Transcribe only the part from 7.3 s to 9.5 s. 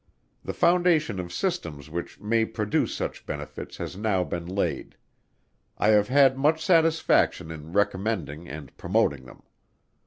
in recommending and promoting them.